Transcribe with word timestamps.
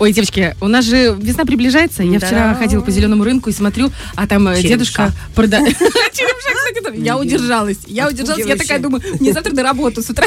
Ой, 0.00 0.12
девочки, 0.14 0.56
у 0.62 0.66
нас 0.68 0.86
же 0.86 1.14
весна 1.20 1.44
приближается. 1.44 2.02
Я 2.02 2.18
Да. 2.18 2.26
вчера 2.26 2.54
ходила 2.54 2.80
по 2.80 2.90
зеленому 2.90 3.22
рынку 3.22 3.50
и 3.50 3.52
смотрю, 3.52 3.92
а 4.16 4.26
там 4.26 4.48
э, 4.48 4.54
Черемша. 4.56 4.68
дедушка 4.68 5.12
продает. 5.34 5.76
Я 6.94 7.18
удержалась. 7.18 7.76
Я 7.86 8.08
удержалась. 8.08 8.46
Я 8.46 8.56
такая 8.56 8.78
думаю, 8.78 9.02
мне 9.20 9.34
завтра 9.34 9.52
на 9.54 9.62
работу 9.62 10.02
с 10.02 10.08
утра. 10.08 10.26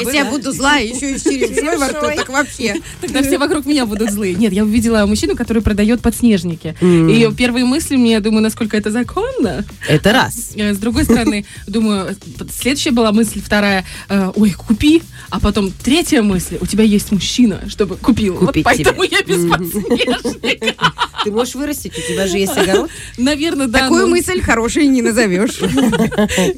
Если 0.00 0.16
я 0.16 0.24
буду 0.26 0.52
злая, 0.52 0.84
еще 0.84 1.12
и 1.12 1.18
с 1.18 1.22
черемшой 1.22 1.76
во 1.78 1.88
рту, 1.88 2.06
так 2.16 2.28
вообще. 2.28 2.76
Тогда 3.00 3.22
все 3.22 3.38
вокруг 3.38 3.66
меня 3.66 3.86
будут 3.86 4.10
злые. 4.10 4.34
Нет, 4.34 4.52
я 4.52 4.64
увидела 4.64 5.06
мужчину, 5.06 5.36
который 5.36 5.62
продает 5.62 6.00
подснежники. 6.00 6.74
И 6.80 7.28
первые 7.36 7.64
мысли 7.64 7.96
мне, 7.96 8.12
я 8.12 8.20
думаю, 8.20 8.42
насколько 8.42 8.76
это 8.76 8.90
законно. 8.90 9.64
Это 9.88 10.12
раз. 10.12 10.52
Э, 10.56 10.74
С 10.74 10.78
другой 10.78 11.04
стороны, 11.04 11.44
думаю, 11.66 12.16
следующая 12.52 12.90
была 12.90 13.12
мысль, 13.12 13.40
вторая, 13.40 13.84
э, 14.08 14.30
ой, 14.34 14.50
купи, 14.52 15.02
а 15.30 15.40
потом 15.40 15.70
третья 15.72 16.22
мысль, 16.22 16.58
у 16.60 16.66
тебя 16.66 16.84
есть 16.84 17.12
мужчина, 17.12 17.60
чтобы 17.68 17.96
купил. 17.96 18.36
Вот 18.36 18.56
поэтому 18.62 19.02
я 19.04 19.22
без 19.22 19.48
подснежника. 19.48 20.74
Ты 21.24 21.32
можешь 21.32 21.54
вырастить, 21.54 21.92
у 21.96 22.00
тебя 22.00 22.26
же 22.26 22.38
есть 22.38 22.56
огород. 22.56 22.90
Наверное, 23.18 23.66
да. 23.66 23.80
Такую 23.80 24.08
мысль 24.08 24.40
хорошей 24.40 24.86
не 24.86 25.02
назовешь. 25.02 25.60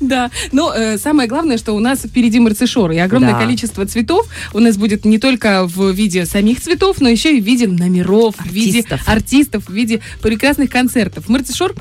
Да, 0.01 0.31
но 0.53 0.73
э, 0.75 0.99
самое 0.99 1.29
главное, 1.29 1.59
что 1.59 1.73
у 1.73 1.79
нас 1.81 2.01
впереди 2.01 2.39
марцишор, 2.41 2.91
и 2.93 2.99
огромное 3.13 3.35
Да. 3.35 3.41
количество 3.45 3.87
цветов 3.87 4.27
у 4.55 4.59
нас 4.59 4.77
будет 4.77 5.05
не 5.05 5.19
только 5.19 5.67
в 5.67 5.91
виде 5.93 6.25
самих 6.27 6.61
цветов, 6.61 7.01
но 7.01 7.09
еще 7.09 7.37
и 7.37 7.41
в 7.41 7.45
виде 7.45 7.67
номеров, 7.67 8.35
в 8.39 8.47
виде 8.51 8.79
Артистов. 8.81 9.09
артистов, 9.09 9.65
в 9.69 9.73
виде 9.73 10.01
прекрасных 10.21 10.71
концертов. 10.71 11.29
Марцишор 11.29 11.75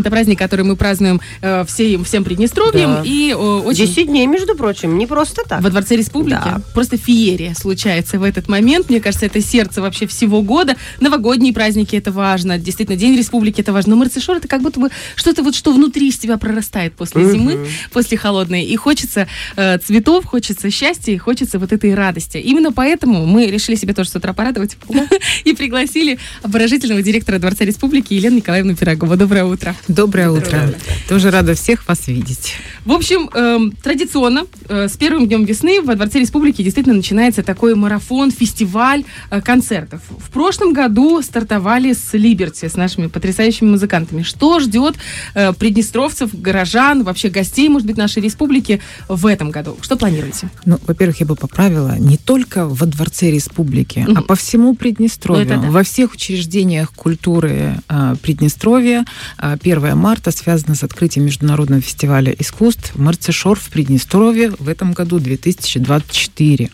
это 0.00 0.10
праздник, 0.10 0.38
который 0.38 0.64
мы 0.64 0.76
празднуем 0.76 1.20
э, 1.40 1.64
всем, 1.66 2.04
всем 2.04 2.24
Приднестровьем 2.24 2.96
Да. 2.96 3.02
и 3.04 3.30
э, 3.30 3.34
очень 3.34 3.86
10 3.86 4.06
дней, 4.06 4.26
между 4.26 4.54
прочим, 4.54 4.98
не 4.98 5.06
просто 5.06 5.42
так. 5.48 5.62
во 5.62 5.70
Дворце 5.70 5.96
Республики. 5.96 6.36
Да. 6.44 6.60
Просто 6.74 6.96
феерия 6.96 7.54
случается 7.54 8.18
в 8.18 8.22
этот 8.22 8.48
момент. 8.48 8.88
Мне 8.90 9.00
кажется, 9.00 9.26
это 9.26 9.40
сердце 9.40 9.80
вообще 9.82 10.06
всего 10.06 10.42
года. 10.42 10.76
Новогодние 11.00 11.52
праздники 11.52 11.96
это 11.96 12.10
важно. 12.12 12.58
Действительно, 12.58 12.96
День 12.98 13.16
Республики 13.16 13.60
это 13.60 13.72
важно. 13.72 13.90
Но 13.90 13.96
Марцишор 13.96 14.36
это 14.38 14.48
как 14.48 14.62
будто 14.62 14.80
бы 14.80 14.90
что-то 15.14 15.42
вот, 15.42 15.54
что 15.54 15.72
внутри 15.72 16.08
из 16.08 16.18
тебя 16.18 16.36
прорастает 16.38 16.94
после 16.94 17.22
Мгм. 17.22 17.32
зимы, 17.32 17.66
после 17.92 18.16
холодной. 18.18 18.64
И 18.64 18.76
хочется 18.76 19.26
э, 19.56 19.78
цветов, 19.78 20.24
хочется 20.24 20.70
счастья 20.70 21.12
и 21.12 21.18
хочется 21.18 21.58
вот 21.58 21.72
этой 21.72 21.94
радости. 21.94 22.38
Именно 22.38 22.72
поэтому 22.72 23.26
мы 23.26 23.46
решили 23.46 23.76
себе 23.76 23.94
тоже 23.94 24.10
с 24.10 24.16
утра 24.16 24.32
порадовать 24.32 24.76
и 25.44 25.52
пригласили 25.54 26.18
обворожительного 26.42 27.02
директора 27.02 27.38
Дворца 27.38 27.64
Республики 27.64 28.14
Елену 28.14 28.36
Николаевну 28.36 28.74
Пирогову. 28.76 29.16
Доброе 29.16 29.44
утро. 29.44 29.74
Доброе 29.88 30.30
утро. 30.30 30.74
Тоже 31.08 31.30
рада 31.30 31.54
всех 31.54 31.86
вас 31.86 32.08
видеть. 32.08 32.54
В 32.84 32.92
общем, 32.92 33.30
эм, 33.34 33.70
традиционно 33.70 34.44
э, 34.68 34.88
с 34.88 34.96
первым 34.96 35.26
днем 35.28 35.44
весны 35.44 35.80
во 35.80 35.94
Дворце 35.94 36.18
Республики 36.18 36.62
действительно 36.62 36.96
начинается 36.96 37.42
такой 37.44 37.74
марафон, 37.76 38.30
фестиваль 38.32 39.04
э, 39.30 39.40
концертов. 39.40 40.02
В 40.08 40.30
прошлом 40.30 40.72
году 40.72 41.22
стартовали 41.22 41.92
с 41.92 42.12
Либерти, 42.14 42.66
с 42.66 42.76
нашими 42.76 43.06
потрясающими 43.06 43.68
музыкантами. 43.70 44.22
Что 44.22 44.58
ждет 44.60 44.96
э, 45.34 45.52
приднестровцев, 45.52 46.30
горожан, 46.32 47.04
вообще 47.04 47.28
гостей, 47.28 47.68
может 47.68 47.86
быть, 47.86 47.96
нашей 47.96 48.22
республики 48.22 48.80
в 49.08 49.26
этом 49.26 49.50
году? 49.50 49.76
Что 49.82 49.96
планируете? 49.96 50.48
Ну, 50.64 50.78
во-первых, 50.86 51.20
я 51.20 51.26
бы 51.26 51.36
поправила, 51.36 51.96
не 51.98 52.16
только 52.16 52.66
во 52.66 52.86
Дворце 52.86 53.30
Республики, 53.30 54.04
а 54.06 54.10
Мгм. 54.10 54.24
по 54.24 54.34
всему 54.34 54.74
Приднестровью. 54.74 55.46
Ну, 55.56 55.62
да. 55.62 55.70
Во 55.70 55.82
всех 55.84 56.14
учреждениях 56.14 56.92
культуры 56.92 57.76
а, 57.88 58.16
Приднестровья 58.16 59.04
а, 59.38 59.56
1 59.72 59.96
марта 59.96 60.30
связано 60.30 60.76
с 60.76 60.84
открытием 60.84 61.26
Международного 61.26 61.82
фестиваля 61.82 62.32
искусств 62.38 62.94
«Марцишор» 62.94 63.58
в 63.58 63.68
Приднестровье 63.70 64.52
в 64.58 64.68
этом 64.68 64.92
году 64.92 65.18
2024. 65.18 66.70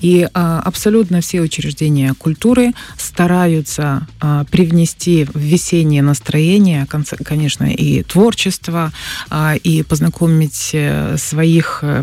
И 0.00 0.28
а, 0.32 0.60
абсолютно 0.60 1.20
все 1.20 1.42
учреждения 1.42 2.14
культуры 2.14 2.72
стараются 2.96 4.06
а, 4.20 4.44
привнести 4.44 5.24
в 5.24 5.38
весеннее 5.38 6.02
настроение, 6.02 6.86
конечно, 6.86 7.64
и 7.64 8.02
творчество, 8.02 8.92
а, 9.28 9.54
и 9.54 9.82
познакомить 9.82 10.70
э, 10.72 11.16
своих 11.18 11.80
э, 11.82 12.02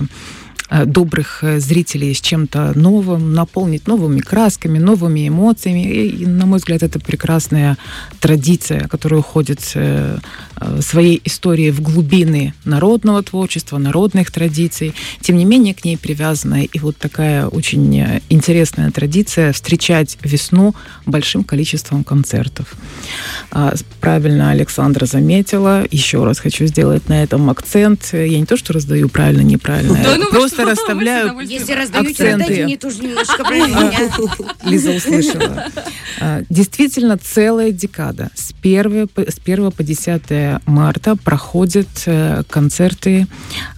добрых 0.85 1.43
э, 1.43 1.59
зрителей 1.59 2.13
с 2.13 2.21
чем-то 2.21 2.73
новым, 2.75 3.33
наполнить 3.33 3.87
новыми 3.87 4.19
красками, 4.19 4.77
новыми 4.77 5.27
эмоциями. 5.27 5.81
И, 5.81 6.25
на 6.25 6.45
мой 6.45 6.59
взгляд, 6.59 6.83
это 6.83 6.99
прекрасная 6.99 7.77
традиция, 8.19 8.87
которая 8.87 9.21
уходит 9.21 9.59
э, 9.75 10.17
э, 10.19 10.48
своей 10.81 11.21
историей 11.25 11.71
в 11.71 11.81
глубины 11.81 12.53
народного 12.65 13.23
творчества, 13.23 13.77
народных 13.77 14.31
традиций. 14.31 14.93
Тем 15.21 15.37
не 15.37 15.45
менее, 15.45 15.73
к 15.73 15.85
ней 15.85 15.97
привязана 15.97 16.63
и 16.63 16.79
вот 16.79 16.97
такая 16.97 17.47
очень 17.47 17.97
э, 17.99 18.21
интересная 18.29 18.91
традиция 18.91 19.53
встречать 19.53 20.17
весну 20.23 20.75
большим 21.05 21.43
количеством 21.43 22.03
концертов. 22.03 22.73
А, 23.51 23.73
Правильно 23.99 24.51
Александра 24.51 25.05
заметила. 25.05 25.85
Еще 25.91 26.23
раз 26.23 26.39
хочу 26.39 26.65
сделать 26.65 27.09
на 27.09 27.23
этом 27.23 27.49
акцент. 27.49 28.09
Я 28.13 28.39
не 28.39 28.45
то, 28.45 28.55
что 28.57 28.73
раздаю 28.73 29.09
правильно, 29.09 29.41
неправильно. 29.41 29.99
Да 30.01 30.11
я 30.11 30.17
ну 30.17 30.29
просто 30.29 30.61
что, 30.61 30.71
расставляю. 30.71 31.39
Если 31.39 31.73
раздаете, 31.73 32.11
Акценты. 32.11 32.63
мне 32.63 32.77
тоже 32.77 33.03
немножко. 33.03 33.43
Лиза 34.63 34.91
услышала. 34.91 35.65
А, 36.21 36.41
Действительно, 36.49 37.17
целая 37.17 37.71
декада. 37.71 38.29
С 38.35 38.53
1 38.61 39.07
по, 39.09 39.21
с 39.21 39.39
1 39.43 39.71
по 39.71 39.83
10 39.83 40.21
марта 40.65 41.15
проходят 41.15 41.87
э, 42.05 42.43
концерты 42.49 43.27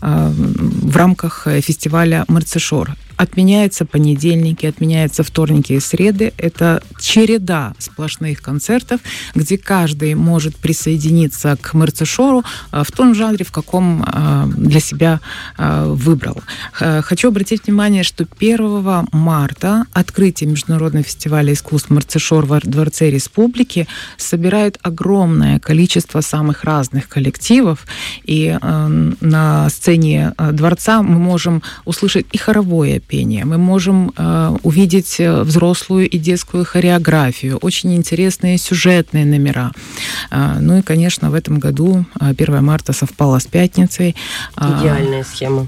а, 0.02 0.32
в 0.32 0.96
рамках 0.96 1.48
э, 1.48 1.62
фестиваля 1.62 2.26
«Марцишор». 2.28 2.96
Отменяются 3.22 3.86
понедельники, 3.86 4.66
отменяются 4.66 5.22
вторники 5.22 5.74
и 5.74 5.80
среды. 5.80 6.34
Это 6.38 6.82
череда 7.00 7.74
сплошных 7.78 8.42
концертов, 8.42 9.02
где 9.36 9.60
каждый 9.60 10.16
может 10.16 10.56
присоединиться 10.56 11.56
к 11.62 11.76
Марцишору 11.76 12.44
а, 12.72 12.84
в 12.84 12.92
том 12.92 13.14
жанре, 13.14 13.46
в 13.46 13.52
каком 13.52 14.04
а, 14.04 14.48
для 14.48 14.80
себя 14.80 15.20
а, 15.56 15.86
выбрал. 15.86 16.42
Хочу 16.74 17.28
обратить 17.28 17.68
внимание, 17.68 18.04
что 18.04 18.26
1 18.40 19.08
марта 19.12 19.86
открытие 19.94 20.50
Международного 20.50 21.04
фестиваля 21.04 21.54
искусств 21.54 21.92
«Марцишор» 21.92 22.46
в 22.46 22.60
Дворце 22.62 23.12
Республики 23.12 23.88
собирает 24.18 24.80
огромное 24.82 25.60
количество 25.60 26.22
самых 26.22 26.64
разных 26.64 27.08
коллективов. 27.08 27.86
И 28.24 28.58
э, 28.60 28.88
на 29.22 29.70
сцене 29.70 30.34
э, 30.38 30.52
дворца 30.52 31.02
мы 31.02 31.20
можем 31.20 31.62
услышать 31.86 32.26
и 32.32 32.38
хоровое 32.38 33.00
пение, 33.12 33.44
мы 33.44 33.58
можем 33.58 34.14
э, 34.16 34.58
увидеть 34.64 35.20
э, 35.20 35.42
взрослую 35.44 36.10
и 36.10 36.18
детскую 36.18 36.64
хореографию, 36.66 37.58
очень 37.58 37.94
интересные 37.94 38.58
сюжетные 38.58 39.26
номера. 39.26 39.72
А, 40.30 40.60
Ну 40.62 40.78
и, 40.78 40.82
конечно, 40.82 41.30
в 41.30 41.34
этом 41.34 41.60
году 41.60 42.06
а, 42.20 42.30
1 42.30 42.64
марта 42.64 42.94
совпало 42.94 43.40
с 43.40 43.46
пятницей. 43.46 44.16
А, 44.56 44.80
Идеальная 44.80 45.24
схема. 45.24 45.68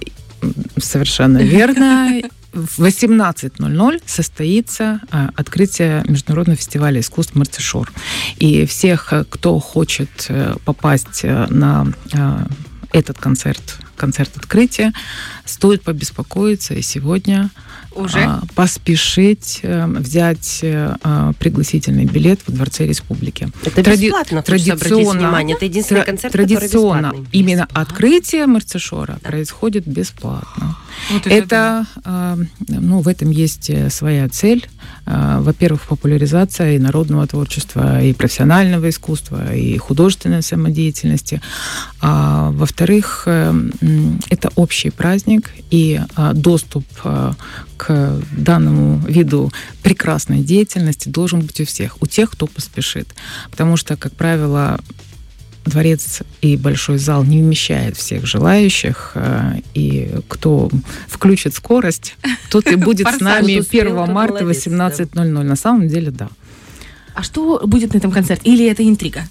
Совершенно 0.77 1.39
верно. 1.39 2.21
В 2.53 2.79
18.00 2.79 4.01
состоится 4.05 5.01
а, 5.11 5.29
открытие 5.35 6.03
Международного 6.07 6.55
фестиваля 6.55 6.99
искусств 6.99 7.35
«Марцишор». 7.35 7.91
И 8.37 8.65
всех, 8.65 9.13
кто 9.29 9.59
хочет 9.59 10.27
э, 10.29 10.55
попасть 10.63 11.21
э, 11.23 11.47
на 11.49 11.87
этот 12.93 13.17
концерт, 13.17 13.82
концерт 13.95 14.35
открытия, 14.35 14.93
стоит 15.45 15.83
побеспокоиться 15.83 16.73
и 16.73 16.81
сегодня 16.81 17.49
Уже? 17.95 18.19
а, 18.19 18.41
поспешить 18.55 19.59
э, 19.63 19.85
взять 19.87 20.59
э, 20.63 20.95
а, 21.03 21.33
пригласительный 21.33 22.05
билет 22.05 22.39
в 22.47 22.51
Дворце 22.51 22.85
Республики. 22.87 23.49
Это 23.63 23.81
Тради- 23.83 24.05
бесплатно, 24.07 24.41
традиционно- 24.41 25.19
внимание. 25.19 25.55
Это 25.55 25.65
единственный 25.65 26.03
концерт, 26.05 26.31
который 26.33 26.47
Традиционно 26.47 27.07
бесплатный. 27.11 27.29
именно 27.39 27.67
открытие 27.73 28.47
Марцишора 28.47 29.19
происходит 29.23 29.87
бесплатно. 29.87 30.77
Вот 31.13 31.27
Это, 31.27 31.85
э, 32.05 32.37
ну, 32.67 33.01
в 33.01 33.07
этом 33.07 33.29
есть 33.29 33.69
э, 33.69 33.89
своя 33.89 34.27
цель. 34.29 34.67
Э, 35.05 35.37
Во-первых, 35.41 35.81
популяризация 35.87 36.75
и 36.75 36.79
народного 36.79 37.27
творчества, 37.27 38.01
и 38.01 38.13
профессионального 38.13 38.89
искусства, 38.89 39.53
и 39.53 39.77
художественной 39.77 40.41
самодеятельности. 40.41 41.39
А 42.01 42.49
во-вторых, 42.51 43.23
э, 43.27 43.53
это 44.29 44.49
общий 44.55 44.89
праздник, 44.89 45.51
и 45.69 46.01
э, 46.17 46.31
доступ 46.33 46.85
к 47.77 48.21
данному 48.37 48.99
виду 49.07 49.51
прекрасной 49.81 50.39
деятельности 50.39 51.09
должен 51.09 51.41
быть 51.41 51.59
у 51.61 51.65
всех, 51.65 52.01
у 52.01 52.07
тех, 52.07 52.31
кто 52.31 52.47
поспешит. 52.47 53.13
Потому 53.51 53.77
что, 53.77 53.97
как 53.97 54.13
правило, 54.13 54.79
дворец 55.65 56.21
и 56.41 56.57
большой 56.57 56.97
зал 56.97 57.23
не 57.23 57.41
вмещает 57.41 57.97
всех 57.97 58.25
желающих, 58.25 59.11
э, 59.15 59.61
и 59.73 60.15
кто 60.27 60.69
включит 61.07 61.53
скорость, 61.53 62.15
тот 62.49 62.67
и 62.67 62.75
будет 62.75 63.07
с 63.07 63.19
нами 63.19 63.53
Кто 63.53 63.61
успел, 63.61 63.81
1 63.81 63.95
тот 63.95 64.09
марта 64.09 64.43
молодец, 64.43 64.67
18.00. 64.67 65.43
На 65.43 65.55
самом 65.55 65.87
деле, 65.87 66.11
да. 66.11 66.29
А 67.15 67.23
что 67.23 67.61
будет 67.65 67.93
на 67.93 67.97
этом 67.99 68.11
концерте? 68.11 68.49
Или 68.49 68.65
это 68.65 68.83
интрига? 68.87 69.27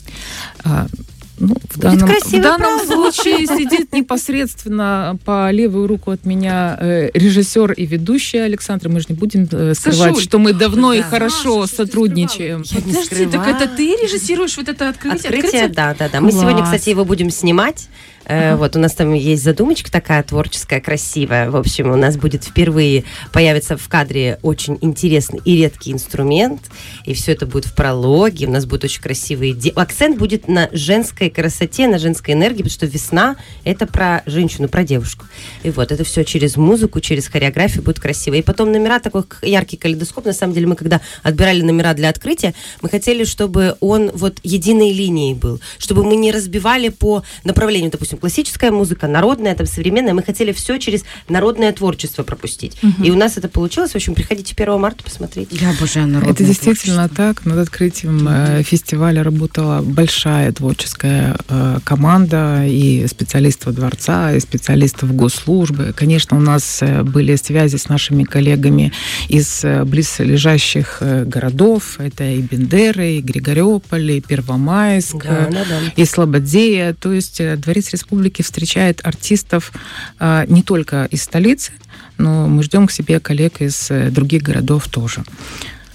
А, 1.43 1.47
Ну, 1.47 1.57
в 1.71 1.79
данном, 1.79 2.09
в 2.09 2.41
данном 2.41 2.87
случае 2.87 3.47
сидит 3.59 3.93
непосредственно 3.93 5.19
по 5.25 5.51
левую 5.51 5.87
руку 5.89 6.11
от 6.13 6.25
меня 6.25 6.77
э, 6.81 7.11
режиссер 7.15 7.73
и 7.73 7.85
ведущий 7.87 8.39
Александр. 8.39 8.89
Мы 8.89 9.01
же 9.01 9.07
не 9.09 9.15
будем 9.17 9.49
э, 9.51 9.75
скрывать, 9.75 10.11
Сашуль. 10.15 10.23
что 10.23 10.39
мы 10.39 10.53
давно 10.53 10.93
и 10.93 11.01
Да. 11.01 11.09
хорошо 11.09 11.63
Саша, 11.63 11.75
что 11.75 11.83
ты 11.85 11.87
сотрудничаем. 11.89 12.63
Я 12.65 12.81
Подожди, 12.81 13.27
так 13.27 13.49
это 13.49 13.69
ты 13.77 13.97
режиссируешь 13.97 14.57
вот 14.57 14.69
это 14.69 14.89
открытие? 14.89 15.31
Открытие, 15.31 15.69
да, 15.69 15.95
да, 15.99 16.09
да. 16.09 16.21
Мы 16.21 16.31
Класс. 16.31 16.43
сегодня, 16.43 16.63
кстати, 16.65 16.91
его 16.91 17.05
будем 17.05 17.31
снимать. 17.31 17.89
Э, 18.27 18.57
Вот 18.57 18.77
у 18.77 18.79
нас 18.79 18.95
там 18.95 19.13
есть 19.15 19.43
задумочка 19.43 19.91
такая 19.91 20.23
творческая, 20.23 20.81
красивая. 20.81 21.51
В 21.51 21.57
общем, 21.57 21.91
у 21.91 21.97
нас 21.97 22.17
будет 22.17 22.45
впервые 22.45 23.05
появится 23.33 23.77
в 23.77 23.89
кадре 23.89 24.39
очень 24.43 24.79
интересный 24.81 25.41
и 25.45 25.57
редкий 25.57 25.93
инструмент, 25.93 26.61
и 27.05 27.15
все 27.15 27.33
это 27.33 27.47
будет 27.47 27.67
в 27.67 27.75
прологе. 27.75 28.47
У 28.47 28.51
нас 28.51 28.67
будут 28.67 28.85
очень 28.85 29.03
красивые. 29.03 29.53
де- 29.55 29.71
Акцент 29.71 30.19
будет 30.19 30.49
на 30.49 30.69
женской 30.73 31.31
красоте, 31.31 31.89
на 31.89 31.99
женской 31.99 32.35
энергии, 32.35 32.59
потому 32.63 32.71
что 32.71 32.87
весна 32.87 33.37
это 33.65 33.87
про 33.87 34.23
женщину, 34.27 34.69
про 34.69 34.85
девушку. 34.85 35.25
И 35.63 35.71
вот 35.71 35.91
это 35.93 36.05
все 36.05 36.25
через 36.25 36.57
музыку, 36.57 37.01
через 37.01 37.29
хореографию 37.29 37.83
будет 37.83 37.99
красиво. 38.01 38.35
И 38.35 38.43
потом 38.43 38.71
номера 38.73 39.01
такой 39.01 39.25
яркий 39.43 39.77
калейдоскоп. 39.77 40.27
На 40.27 40.33
самом 40.33 40.55
деле 40.55 40.67
мы 40.67 40.77
когда 40.77 41.01
отбирали 41.23 41.63
номера 41.63 41.95
для 41.95 42.09
открытия, 42.09 42.55
мы 42.81 42.89
хотели, 42.89 43.25
чтобы 43.25 43.77
он 43.81 44.11
вот 44.15 44.39
единой 44.43 44.93
линией 44.93 45.35
был, 45.35 45.61
чтобы 45.79 46.05
мы 46.05 46.17
не 46.17 46.31
разбивали 46.33 46.89
по 46.89 47.23
направлению, 47.45 47.91
допустим, 47.91 48.12
классическая 48.17 48.71
музыка, 48.71 49.07
народная, 49.07 49.55
там 49.55 49.67
современная. 49.67 50.15
Мы 50.15 50.23
хотели 50.23 50.53
все 50.53 50.79
через 50.79 51.05
народное 51.29 51.73
творчество 51.73 52.23
пропустить. 52.23 52.77
И 53.03 53.11
у 53.11 53.17
нас 53.17 53.37
это 53.37 53.49
получилось. 53.49 53.93
В 53.93 53.97
общем, 53.97 54.15
приходите 54.15 54.55
1 54.57 54.81
марта 54.81 55.03
посмотреть. 55.05 55.49
Я 55.51 55.71
обожаю 55.71 56.07
народное 56.07 56.33
Это 56.35 56.45
действительно 56.45 57.09
творчество. 57.09 57.35
так. 57.35 57.45
Над 57.47 57.59
открытием 57.59 58.27
э, 58.29 58.63
фестиваля 58.63 59.23
работала 59.23 59.83
большая 59.83 60.53
творческая 60.53 61.37
э, 61.49 61.79
команда 61.85 62.65
и 62.67 63.07
специалистов 63.07 63.75
дворца, 63.75 64.33
и 64.35 64.41
специалистов 64.41 65.15
госслужбы. 65.15 65.93
Конечно, 65.97 66.37
у 66.37 66.41
нас 66.41 66.79
э, 66.83 67.03
были 67.03 67.37
связи 67.37 67.77
с 67.77 67.89
нашими 67.89 68.25
коллегами 68.25 68.93
из 69.29 69.65
э, 69.65 69.85
близлежащих 69.85 70.99
э, 71.01 71.25
городов. 71.25 71.97
Это 71.99 72.25
и 72.25 72.41
Бендеры, 72.41 73.13
и 73.17 73.21
Григориополь, 73.21 74.11
и 74.13 74.21
Первомайск, 74.21 75.17
Да, 75.25 75.49
да, 75.51 75.65
да. 75.69 75.79
и 75.97 76.05
Слободея. 76.05 76.95
То 76.95 77.13
есть 77.13 77.41
э, 77.41 77.57
Дворец 77.57 77.91
Республики 77.91 78.02
встречает 78.43 79.01
артистов 79.05 79.73
э, 80.19 80.45
не 80.49 80.63
только 80.63 81.07
из 81.11 81.23
столицы, 81.23 81.73
но 82.19 82.49
мы 82.49 82.63
ждем 82.63 82.87
к 82.87 82.93
себе 82.93 83.21
коллег 83.21 83.61
из 83.61 83.91
э, 83.91 84.11
других 84.11 84.43
городов 84.43 84.89
тоже. 84.89 85.25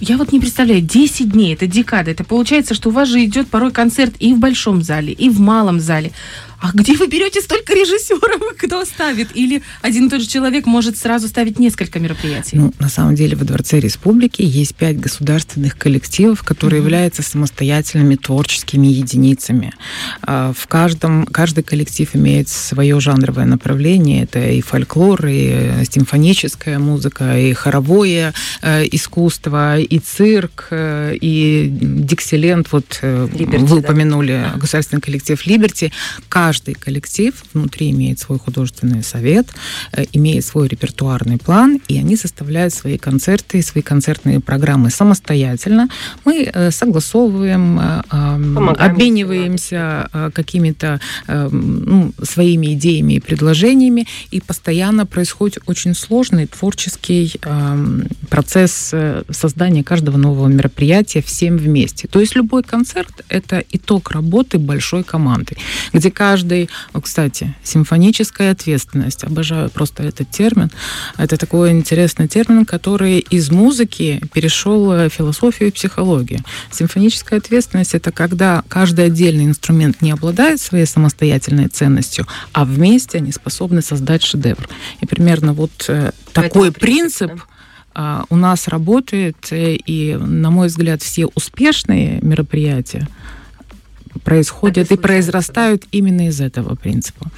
Я 0.00 0.16
вот 0.16 0.30
не 0.30 0.38
представляю, 0.38 0.80
10 0.80 1.32
дней, 1.32 1.54
это 1.54 1.66
декада. 1.66 2.12
Это 2.12 2.22
получается, 2.22 2.74
что 2.74 2.90
у 2.90 2.92
вас 2.92 3.08
же 3.08 3.24
идет 3.24 3.48
порой 3.48 3.72
концерт 3.72 4.14
и 4.20 4.32
в 4.32 4.38
большом 4.38 4.82
зале, 4.82 5.12
и 5.12 5.28
в 5.28 5.40
малом 5.40 5.80
зале. 5.80 6.12
А 6.60 6.70
где 6.74 6.96
вы 6.96 7.06
берете 7.06 7.40
столько 7.40 7.72
режиссеров, 7.72 8.56
кто 8.58 8.84
ставит? 8.84 9.36
Или 9.36 9.62
один 9.80 10.06
и 10.06 10.10
тот 10.10 10.20
же 10.20 10.26
человек 10.26 10.66
может 10.66 10.96
сразу 10.96 11.28
ставить 11.28 11.58
несколько 11.58 12.00
мероприятий? 12.00 12.56
Ну, 12.56 12.74
на 12.80 12.88
самом 12.88 13.14
деле 13.14 13.36
во 13.36 13.44
Дворце 13.44 13.78
Республики 13.78 14.42
есть 14.42 14.74
пять 14.74 14.98
государственных 14.98 15.78
коллективов, 15.78 16.42
которые 16.42 16.80
являются 16.82 17.22
самостоятельными 17.22 18.16
творческими 18.16 18.88
единицами. 18.88 19.72
А, 20.22 20.52
В 20.52 20.66
каждом, 20.66 21.26
каждый 21.26 21.62
коллектив 21.62 22.10
имеет 22.16 22.48
свое 22.48 22.98
жанровое 22.98 23.44
направление. 23.44 24.24
Это 24.24 24.40
и 24.40 24.60
фольклор, 24.60 25.26
и 25.26 25.48
э, 25.50 25.84
симфоническая 25.88 26.78
музыка, 26.80 27.38
и 27.38 27.52
хоровое 27.52 28.34
э, 28.62 28.84
искусство, 28.90 29.78
и 29.78 29.98
цирк, 30.00 30.68
э, 30.70 31.14
и 31.20 31.68
диксиленд. 31.70 32.72
Вот 32.72 32.98
Liberty, 33.02 33.58
вы 33.58 33.68
да. 33.68 33.76
упомянули 33.76 34.46
государственный 34.56 35.00
коллектив 35.00 35.46
Либерти. 35.46 35.92
Каждый 36.28 36.47
коллектив 36.52 37.34
внутри 37.54 37.90
имеет 37.90 38.18
свой 38.18 38.38
художественный 38.38 39.02
совет, 39.02 39.46
э, 39.92 40.04
имеет 40.12 40.44
свой 40.44 40.68
репертуарный 40.68 41.38
план, 41.38 41.80
и 41.88 41.98
они 41.98 42.16
составляют 42.16 42.74
свои 42.74 42.98
концерты, 42.98 43.62
свои 43.62 43.82
концертные 43.82 44.40
программы 44.40 44.90
самостоятельно. 44.90 45.88
Мы 46.24 46.50
э, 46.52 46.70
согласовываем, 46.70 47.78
э, 47.78 48.02
эм, 48.12 48.54
Помогаем, 48.54 48.92
обмениваемся 48.92 50.08
какими-то 50.34 51.00
э, 51.26 51.48
ну, 51.50 52.12
своими 52.22 52.74
идеями 52.74 53.14
и 53.14 53.20
предложениями, 53.20 54.06
и 54.30 54.40
постоянно 54.40 55.06
происходит 55.06 55.58
очень 55.66 55.94
сложный 55.94 56.46
творческий 56.46 57.34
эм, 57.42 58.06
процесс 58.28 58.94
создания 59.30 59.84
каждого 59.84 60.16
нового 60.16 60.48
мероприятия 60.48 61.22
всем 61.22 61.56
вместе. 61.56 62.08
То 62.08 62.20
есть 62.20 62.36
любой 62.36 62.62
концерт— 62.62 63.12
это 63.28 63.64
итог 63.70 64.10
работы 64.10 64.58
большой 64.58 65.04
команды, 65.04 65.56
где 65.92 66.10
каждый, 66.10 66.37
о, 66.92 67.00
кстати, 67.00 67.54
симфоническая 67.62 68.52
ответственность, 68.52 69.24
обожаю 69.24 69.70
просто 69.70 70.02
этот 70.02 70.30
термин, 70.30 70.70
это 71.16 71.36
такой 71.36 71.70
интересный 71.72 72.28
термин, 72.28 72.64
который 72.64 73.18
из 73.18 73.50
музыки 73.50 74.20
перешел 74.32 74.86
в 74.88 75.08
философию 75.08 75.68
и 75.68 75.72
психологию. 75.72 76.40
Симфоническая 76.70 77.38
ответственность— 77.38 77.94
это 77.94 78.12
когда 78.12 78.62
каждый 78.68 79.06
отдельный 79.06 79.44
инструмент 79.44 80.02
не 80.02 80.10
обладает 80.10 80.60
своей 80.60 80.86
самостоятельной 80.86 81.68
ценностью, 81.68 82.26
а 82.52 82.64
вместе 82.64 83.18
они 83.18 83.32
способны 83.32 83.82
создать 83.82 84.22
шедевр. 84.22 84.68
И 85.00 85.06
примерно 85.06 85.52
вот 85.52 85.72
э, 85.88 86.12
такой 86.32 86.72
принцип, 86.72 87.28
принцип, 87.28 87.36
да? 87.36 87.42
а, 87.94 88.24
у 88.30 88.36
нас 88.36 88.68
работает, 88.68 89.36
э, 89.50 89.74
и, 89.74 90.14
на 90.14 90.50
мой 90.50 90.68
взгляд, 90.68 91.02
все 91.02 91.26
успешные 91.26 92.20
мероприятия 92.22 93.08
происходят 94.18 94.90
и 94.90 94.96
произрастают 94.96 95.84
именно 95.90 96.28
из 96.28 96.40
этого 96.40 96.74
принципа. 96.74 97.30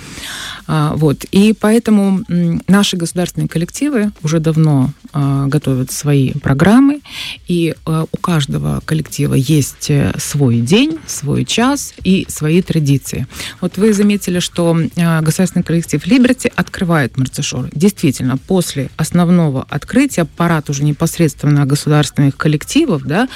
А, 0.66 0.94
вот. 0.96 1.24
И 1.32 1.54
поэтому 1.58 2.24
наши 2.68 2.96
государственные 2.96 3.48
коллективы 3.48 4.12
уже 4.22 4.40
давно 4.40 4.90
а, 5.12 5.46
готовят 5.46 5.90
свои 5.90 6.32
программы, 6.32 7.00
и 7.48 7.74
а, 7.84 8.04
у 8.10 8.16
каждого 8.16 8.80
коллектива 8.84 9.34
есть 9.34 9.90
э, 9.90 10.12
свой 10.18 10.60
день, 10.60 10.98
свой 11.06 11.44
час 11.44 11.94
и 12.04 12.26
свои 12.28 12.62
традиции. 12.62 13.26
Вот 13.60 13.76
вы 13.76 13.92
заметили, 13.92 14.40
что 14.40 14.76
государственный 14.96 15.62
коллектив 15.62 16.04
Liberty 16.06 16.52
открывает 16.54 17.16
Мерцешор. 17.16 17.68
Действительно, 17.72 18.36
после 18.36 18.90
основного 18.96 19.66
открытия 19.68 20.24
парад 20.24 20.70
уже 20.70 20.84
непосредственно 20.84 21.66
государственных 21.66 22.36
коллективов 22.36 23.02
да, 23.04 23.28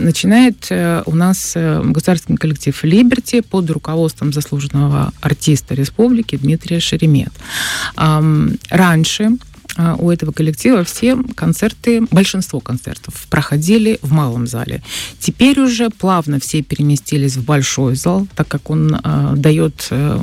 начинает 0.00 0.66
э, 0.70 1.02
у 1.06 1.14
нас 1.14 1.52
э, 1.54 1.82
государственный 1.82 2.36
коллектив 2.36 2.73
Liberty 2.82 3.42
под 3.42 3.70
руководством 3.70 4.32
заслуженного 4.32 5.12
артиста 5.20 5.74
республики 5.74 6.36
Дмитрия 6.36 6.80
Шеремет. 6.80 7.32
Раньше 7.96 9.38
у 9.98 10.10
этого 10.10 10.32
коллектива 10.32 10.84
все 10.84 11.16
концерты, 11.34 12.02
большинство 12.10 12.60
концертов 12.60 13.26
проходили 13.28 13.98
в 14.02 14.12
малом 14.12 14.46
зале. 14.46 14.82
Теперь 15.18 15.60
уже 15.60 15.90
плавно 15.90 16.38
все 16.40 16.62
переместились 16.62 17.36
в 17.36 17.44
большой 17.44 17.96
зал, 17.96 18.26
так 18.34 18.48
как 18.48 18.70
он 18.70 18.98
а, 19.02 19.34
дает 19.34 19.88
э, 19.90 20.18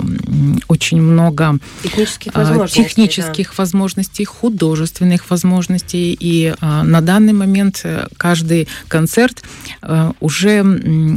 очень 0.67 1.01
много 1.01 1.57
Технических 1.83 2.31
а, 2.33 2.39
возможностей. 2.39 2.83
технических 2.83 3.57
возможностей, 3.57 4.25
художественных 4.25 5.29
возможностей. 5.29 6.17
И 6.19 6.53
а, 6.59 6.83
на 6.83 7.01
данный 7.01 7.33
момент 7.33 7.81
э, 7.83 8.07
каждый 8.17 8.67
концерт 8.87 9.43
э, 9.81 10.11
уже 10.19 10.57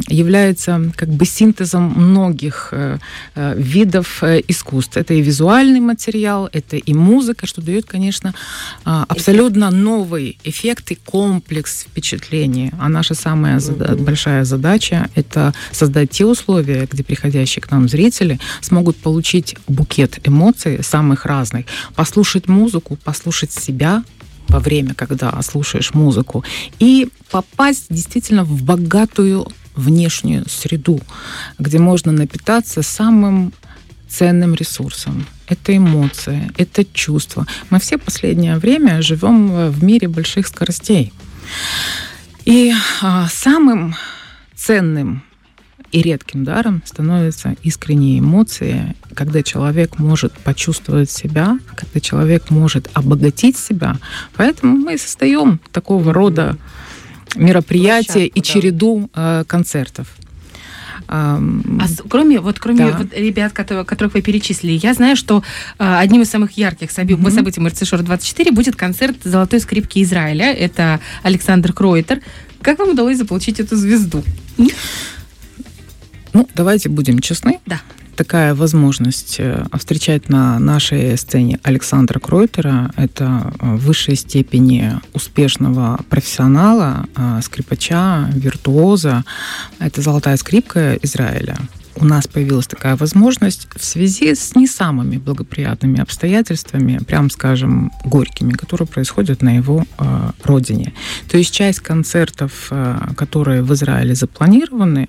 является 0.09 0.93
как 0.97 1.09
бы 1.09 1.25
синтезом 1.27 1.93
многих 1.97 2.69
э, 2.73 2.99
э, 3.35 3.55
видов 3.57 4.23
э, 4.23 4.41
искусств. 4.49 4.97
Это 4.97 5.15
и 5.15 5.21
визуальный 5.21 5.81
материал, 5.81 6.49
это 6.53 6.77
и 6.77 6.95
музыка, 6.95 7.47
что 7.47 7.61
дает, 7.61 7.87
конечно, 7.87 8.14
а, 8.85 9.05
абсолютно 9.09 9.71
новый 9.71 10.39
эффект 10.45 10.91
и 10.93 10.95
комплекс 10.95 11.85
впечатлений. 11.85 12.71
А 12.79 12.89
наша 12.89 13.15
самая 13.15 13.61
зада- 13.61 13.97
большая 13.97 14.45
задача– 14.45 15.09
это 15.15 15.55
создать 15.73 16.11
те 16.11 16.25
условия, 16.25 16.87
где 16.91 17.03
приходящие 17.03 17.63
к 17.63 17.71
нам 17.71 17.89
зрители 17.89 18.39
смогут 18.61 18.97
получить 18.97 19.57
букет 19.69 20.21
эмоций 20.27 20.83
самых 20.83 21.27
разных, 21.27 21.67
послушать 21.95 22.49
музыку, 22.49 22.97
послушать 23.05 23.53
себя 23.53 24.03
во 24.49 24.61
время, 24.61 24.95
когда 24.95 25.41
слушаешь 25.43 25.95
музыку, 25.95 26.45
и 26.79 27.09
попасть 27.31 27.87
действительно 27.89 28.45
в 28.45 28.63
богатую 28.63 29.47
внешнюю 29.75 30.49
среду, 30.49 31.01
где 31.59 31.79
можно 31.79 32.13
напитаться 32.13 32.83
самым 32.83 33.53
ценным 34.09 34.55
ресурсом. 34.55 35.27
Это 35.49 35.77
эмоции, 35.77 36.51
это 36.57 36.85
чувства. 36.85 37.47
Мы 37.71 37.79
все 37.79 37.99
последнее 37.99 38.57
время 38.57 39.03
живем 39.03 39.51
э, 39.53 39.71
в 39.71 39.85
мире 39.85 40.09
больших 40.09 40.47
скоростей. 40.47 41.13
И 42.45 42.73
а, 43.03 43.29
самым 43.29 43.95
ценным 44.55 45.23
и 45.93 46.03
редким 46.03 46.45
даром 46.45 46.83
становятся 46.85 47.57
искренние 47.63 48.19
эмоции, 48.19 48.97
когда 49.15 49.43
человек 49.43 49.99
может 49.99 50.33
почувствовать 50.33 51.11
себя, 51.11 51.59
когда 51.77 52.01
человек 52.01 52.51
может 52.51 52.91
обогатить 52.95 53.57
себя. 53.57 53.99
Поэтому 54.35 54.77
мы 54.77 54.95
и 54.95 54.99
создаем 54.99 55.61
такого 55.73 56.13
рода 56.13 56.57
мероприятия 57.37 58.27
и 58.27 58.31
Площадку, 58.33 58.41
да. 58.41 58.61
череду 58.61 59.11
э, 59.15 59.45
концертов. 59.47 60.09
А, 61.07 61.41
кроме, 62.09 62.41
вот, 62.41 62.59
кроме 62.59 62.79
да. 62.91 62.97
вот 62.99 63.13
ребят, 63.13 63.53
которые, 63.53 63.85
которых 63.85 64.15
вы 64.15 64.23
перечислили, 64.23 64.73
я 64.73 64.95
знаю, 64.95 65.17
что 65.17 65.43
а, 65.79 66.01
одним 66.01 66.23
из 66.23 66.31
самых 66.31 66.53
ярких 66.53 66.91
событий, 66.91 67.21
mm-hmm. 67.21 67.31
событий 67.31 67.61
МРЦ-24 67.61 68.53
будет 68.53 68.77
концерт 68.77 69.17
«Золотой 69.25 69.61
скрипки 69.61 70.03
Израиля». 70.03 70.53
Это 70.53 71.01
Александр 71.23 71.73
Кройтер. 71.73 72.21
Как 72.63 72.79
вам 72.79 72.91
удалось 72.91 73.19
заполучить 73.19 73.61
эту 73.61 73.77
звезду? 73.77 74.23
Ну, 76.33 76.49
давайте 76.55 76.89
будем 76.89 77.19
честны. 77.21 77.61
Да 77.67 77.81
такая 78.15 78.55
возможность 78.55 79.37
э, 79.39 79.65
встречать 79.77 80.29
на 80.29 80.59
нашей 80.59 81.17
сцене 81.17 81.59
Александра 81.63 82.19
Кройтера. 82.19 82.91
Это 82.97 83.53
в 83.59 83.87
высшей 83.87 84.17
степени 84.17 84.93
успешного 85.13 86.01
профессионала, 86.09 87.07
э, 87.17 87.41
скрипача, 87.43 88.31
виртуоза. 88.33 89.25
Это 89.79 90.01
золотая 90.01 90.37
скрипка 90.37 90.99
Израиля 91.03 91.59
у 91.97 92.05
нас 92.05 92.27
появилась 92.27 92.67
такая 92.67 92.97
возможность 92.97 93.69
в 93.75 93.85
связи 93.85 94.35
с 94.35 94.55
не 94.55 94.67
самыми 94.67 95.17
благоприятными 95.17 96.01
обстоятельствами, 96.01 96.99
прям 96.99 97.31
скажем, 97.31 97.93
горькими, 98.05 98.53
которые 98.53 98.89
происходят 98.89 99.43
на 99.43 99.57
его 99.57 99.85
э, 99.99 100.31
родине. 100.43 100.93
То 101.31 101.39
есть 101.39 101.55
часть 101.55 101.81
концертов, 101.81 102.69
э, 102.71 102.99
которые 103.17 103.63
в 103.63 103.73
Израиле 103.75 104.15
запланированы, 104.15 105.09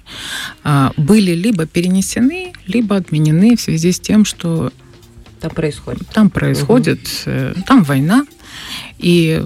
э, 0.64 0.90
были 0.98 1.32
либо 1.32 1.66
перенесены, 1.66 2.54
либо 2.68 2.96
отменены 2.96 3.56
в 3.56 3.62
связи 3.62 3.92
с 3.92 4.00
тем, 4.00 4.26
что 4.26 4.72
там 5.40 5.52
происходит. 5.52 6.08
Там 6.14 6.30
происходит, 6.30 7.00
угу. 7.26 7.64
там 7.68 7.84
война, 7.84 8.26
и 8.98 9.44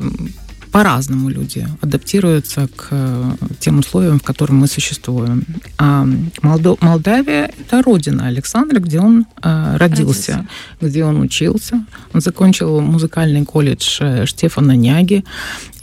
по-разному 0.71 1.29
люди 1.29 1.67
адаптируются 1.81 2.67
к 2.75 2.87
э, 2.91 3.31
тем 3.59 3.79
условиям, 3.79 4.19
в 4.19 4.23
которых 4.23 4.55
мы 4.55 4.67
существуем. 4.67 5.43
А 5.77 6.05
Молдо- 6.41 6.77
Молдавия– 6.81 7.51
это 7.59 7.81
родина 7.81 8.27
Александра, 8.27 8.79
где 8.79 8.99
он 8.99 9.25
э, 9.43 9.77
родился, 9.77 10.31
родился, 10.31 10.47
где 10.81 11.05
он 11.05 11.21
учился. 11.21 11.85
Он 12.13 12.21
закончил 12.21 12.81
музыкальный 12.81 13.45
колледж 13.45 13.97
э, 14.01 14.25
Штефана 14.25 14.75
Няги. 14.75 15.23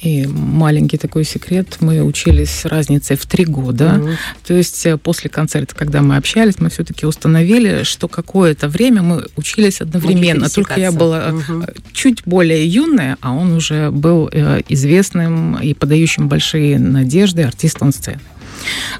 И 0.02 0.26
маленький 0.26 0.98
такой 0.98 1.24
секрет, 1.24 1.78
мы 1.80 2.02
учились 2.02 2.50
с 2.50 2.64
разницей 2.66 3.16
в 3.16 3.26
три 3.26 3.44
года. 3.44 3.84
Mm-hmm. 3.84 4.16
То 4.46 4.54
есть 4.54 4.86
э, 4.86 4.98
после 4.98 5.30
концерта, 5.30 5.74
когда 5.74 6.02
мы 6.02 6.16
общались, 6.16 6.60
мы 6.60 6.68
все-таки 6.68 7.06
установили, 7.06 7.82
что 7.82 8.06
какое-то 8.06 8.68
время 8.68 9.02
мы 9.02 9.26
учились 9.36 9.80
одновременно. 9.80 10.48
Только 10.48 10.78
я 10.78 10.92
была 10.92 11.30
mm-hmm. 11.30 11.82
чуть 11.92 12.22
более 12.24 12.66
юная, 12.66 13.16
а 13.20 13.32
он 13.32 13.52
уже 13.52 13.90
был 13.90 14.28
э, 14.30 14.62
известным 14.76 15.58
и 15.58 15.74
подающим 15.74 16.28
большие 16.28 16.78
надежды 16.78 17.42
артистом 17.42 17.92
сцены 17.92 18.20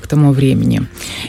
к 0.00 0.06
тому 0.06 0.32
времени. 0.32 0.82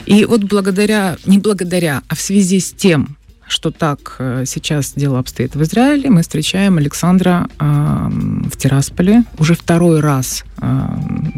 И 0.05 0.25
вот 0.25 0.43
благодаря, 0.43 1.17
не 1.25 1.37
благодаря, 1.37 2.01
а 2.07 2.15
в 2.15 2.21
связи 2.21 2.59
с 2.59 2.71
тем, 2.71 3.17
что 3.47 3.71
так 3.71 4.15
э, 4.19 4.43
сейчас 4.45 4.93
дело 4.95 5.19
обстоит 5.19 5.55
в 5.55 5.63
Израиле, 5.63 6.09
мы 6.09 6.21
встречаем 6.21 6.77
Александра 6.77 7.47
э, 7.59 7.63
в 7.63 8.57
Тирасполе 8.57 9.23
уже 9.39 9.55
второй 9.55 10.01
раз 10.01 10.43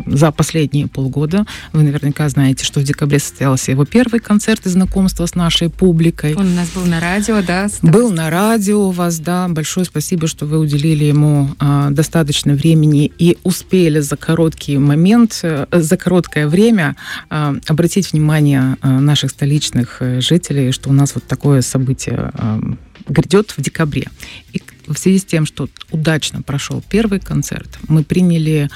за 0.09 0.31
последние 0.31 0.87
полгода. 0.87 1.45
Вы 1.73 1.83
наверняка 1.83 2.27
знаете, 2.29 2.65
что 2.65 2.79
в 2.79 2.83
декабре 2.83 3.19
состоялся 3.19 3.71
его 3.71 3.85
первый 3.85 4.19
концерт 4.19 4.65
и 4.65 4.69
знакомство 4.69 5.25
с 5.25 5.35
нашей 5.35 5.69
публикой. 5.69 6.35
Он 6.35 6.47
у 6.47 6.55
нас 6.55 6.69
был 6.69 6.85
на 6.85 6.99
радио, 6.99 7.41
да? 7.41 7.67
Был 7.81 8.11
на 8.11 8.29
радио 8.29 8.87
у 8.87 8.91
вас, 8.91 9.19
да. 9.19 9.47
Большое 9.47 9.85
спасибо, 9.85 10.27
что 10.27 10.45
вы 10.45 10.59
уделили 10.59 11.05
ему 11.05 11.49
э, 11.59 11.87
достаточно 11.91 12.53
времени 12.53 13.11
и 13.17 13.37
успели 13.43 13.99
за 13.99 14.17
короткий 14.17 14.77
момент, 14.77 15.39
э, 15.43 15.67
за 15.71 15.97
короткое 15.97 16.47
время 16.47 16.95
э, 17.29 17.55
обратить 17.67 18.11
внимание 18.11 18.77
э, 18.81 18.87
наших 18.87 19.31
столичных 19.31 19.97
э, 20.01 20.21
жителей, 20.21 20.71
что 20.71 20.89
у 20.89 20.93
нас 20.93 21.15
вот 21.15 21.23
такое 21.25 21.61
событие 21.61 22.31
эм, 22.33 22.79
грядет 23.07 23.51
в 23.51 23.61
декабре. 23.61 24.07
И 24.53 24.61
в 24.87 24.97
связи 24.97 25.19
с 25.19 25.25
тем, 25.25 25.45
что 25.45 25.69
удачно 25.91 26.41
прошел 26.41 26.83
первый 26.89 27.19
концерт, 27.19 27.77
мы 27.87 28.03
приняли 28.03 28.69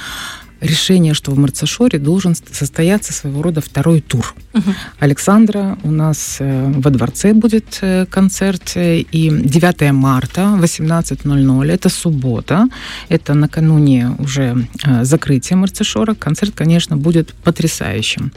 решение, 0.64 1.14
что 1.14 1.32
в 1.32 1.38
Марцашоре 1.38 2.00
должен 2.00 2.36
состояться 2.36 3.14
своего 3.14 3.42
рода 3.42 3.62
второй 3.62 4.02
тур. 4.02 4.34
Угу. 4.54 4.74
Александра 5.00 5.78
у 5.84 5.92
нас 5.92 6.38
э, 6.40 6.72
во 6.78 6.90
дворце 6.90 7.34
будет 7.34 7.80
э, 7.82 8.06
концерт, 8.06 8.72
э, 8.76 9.00
и 9.00 9.30
9 9.30 9.92
марта, 9.92 10.42
18.00, 10.60 11.72
это 11.72 11.90
суббота, 11.90 12.68
это 13.10 13.34
накануне 13.34 14.16
уже 14.20 14.68
закрытия 15.02 15.58
Марцашора. 15.58 16.14
Концерт, 16.14 16.54
конечно, 16.56 16.98
будет 16.98 17.34
потрясающим. 17.44 18.32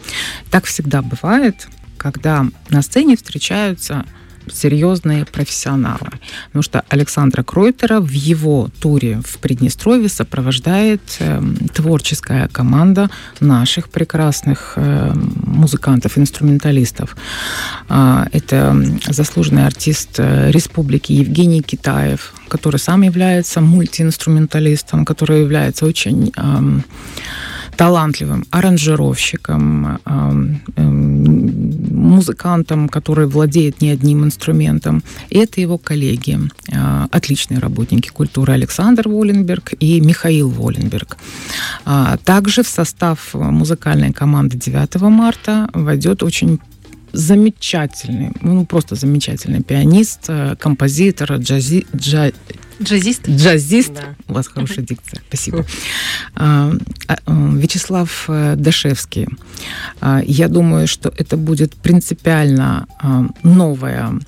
Так 0.50 0.64
всегда 0.64 1.02
бывает, 1.02 1.68
когда 1.97 2.47
на 2.71 2.83
сцене 2.83 3.16
встречаются 3.16 4.04
серьезные 4.53 5.25
профессионалы. 5.25 6.11
Потому 6.47 6.62
что 6.62 6.85
Александра 6.88 7.43
Кройтера 7.43 8.00
в 8.00 8.11
его 8.11 8.69
туре 8.81 9.21
в 9.25 9.38
Приднестровье 9.38 10.09
сопровождает 10.09 11.00
э, 11.19 11.43
творческая 11.75 12.49
команда 12.49 13.11
наших 13.41 13.88
прекрасных 13.88 14.75
э, 14.76 15.12
музыкантов, 15.15 16.19
инструменталистов. 16.19 17.17
Э, 17.88 18.26
это 18.33 18.76
заслуженный 19.07 19.67
артист 19.67 20.19
э, 20.19 20.50
республики 20.50 21.12
Евгений 21.12 21.62
Китаев, 21.62 22.35
который 22.49 22.79
сам 22.79 23.03
является 23.03 23.61
мультиинструменталистом, 23.61 25.05
который 25.05 25.41
является 25.41 25.87
очень... 25.87 26.33
Э, 26.37 26.81
талантливым 27.76 28.45
аранжировщиком, 28.50 29.99
музыкантом, 32.06 32.88
который 32.88 33.26
владеет 33.26 33.83
не 33.83 33.90
одним 33.90 34.25
инструментом. 34.25 35.02
Это 35.30 35.61
его 35.61 35.76
коллеги, 35.78 36.38
а, 36.73 37.09
отличные 37.11 37.59
работники 37.59 38.09
культуры 38.09 38.52
Александр 38.52 39.09
Воленберг 39.09 39.75
и 39.78 40.00
Михаил 40.00 40.49
Воленберг. 40.49 41.18
А, 41.85 42.16
также 42.25 42.62
в 42.62 42.68
состав 42.68 43.35
музыкальной 43.35 44.12
команды 44.12 44.56
9 44.56 45.11
марта 45.11 45.68
войдет 45.73 46.23
очень 46.23 46.61
замечательный, 47.17 48.33
ну 48.43 48.67
просто 48.67 48.95
замечательный 48.95 49.63
пианист, 49.63 50.27
э, 50.29 50.57
композитор, 50.59 51.35
джази, 51.35 51.87
джа, 51.95 52.33
Джазист? 52.83 53.27
Джазист. 53.27 53.95
Да. 53.95 54.15
У 54.29 54.35
вас 54.35 54.49
хорошая 54.49 54.85
дикция. 54.85 55.23
Спасибо. 55.29 55.65
Uh, 56.35 56.79
Вячеслав 57.57 58.27
э, 58.29 58.55
Дашевский. 58.57 59.29
Uh, 60.03 60.23
я 60.27 60.49
думаю, 60.49 60.87
что 60.87 61.11
это 61.17 61.39
будет 61.39 61.75
принципиально 61.75 62.87
новая 63.43 64.21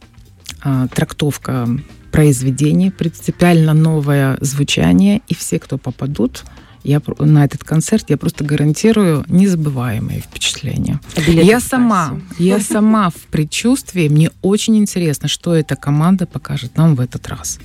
трактовка 0.94 1.68
произведения, 2.10 2.90
принципиально 2.90 3.74
новое 3.74 4.38
звучание, 4.40 5.20
и 5.28 5.34
все, 5.34 5.58
кто 5.58 5.76
попадут, 5.76 6.44
я 6.84 7.00
на 7.18 7.44
этот 7.44 7.64
концерт 7.64 8.06
я 8.08 8.16
просто 8.16 8.44
гарантирую 8.44 9.24
незабываемые 9.28 10.20
впечатления. 10.20 11.00
А 11.16 11.20
я 11.20 11.60
сама, 11.60 12.20
я 12.38 12.60
сама 12.60 13.10
в 13.10 13.26
предчувствии, 13.30 14.08
мне 14.08 14.30
очень 14.42 14.76
интересно, 14.76 15.28
что 15.28 15.54
эта 15.54 15.76
команда 15.76 16.26
покажет 16.26 16.76
нам 16.76 16.94
в 16.94 17.00
этот 17.00 17.28
раз. 17.28 17.58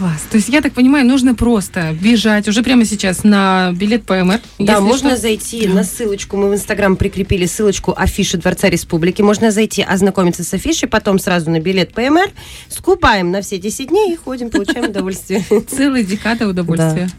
Класс. 0.00 0.22
То 0.30 0.38
есть, 0.38 0.48
я 0.48 0.62
так 0.62 0.72
понимаю, 0.72 1.04
нужно 1.04 1.34
просто 1.34 1.94
бежать 2.00 2.48
уже 2.48 2.62
прямо 2.62 2.86
сейчас 2.86 3.22
на 3.22 3.70
билет 3.72 4.04
ПМР. 4.04 4.40
Да, 4.58 4.80
можно 4.80 5.10
что... 5.10 5.18
зайти 5.20 5.68
на 5.68 5.84
ссылочку. 5.84 6.38
Мы 6.38 6.48
в 6.48 6.54
Инстаграм 6.54 6.96
прикрепили 6.96 7.44
ссылочку 7.44 7.92
афиши 7.94 8.38
Дворца 8.38 8.70
Республики. 8.70 9.20
Можно 9.20 9.50
зайти, 9.50 9.82
ознакомиться 9.82 10.42
с 10.42 10.54
афишей, 10.54 10.88
потом 10.88 11.18
сразу 11.18 11.50
на 11.50 11.60
билет 11.60 11.92
ПМР, 11.92 12.30
скупаем 12.70 13.30
на 13.30 13.42
все 13.42 13.58
10 13.58 13.88
дней 13.88 14.14
и 14.14 14.16
ходим, 14.16 14.48
получаем 14.48 14.88
удовольствие. 14.88 15.44
Целая 15.68 16.02
декада 16.02 16.48
удовольствия. 16.48 17.10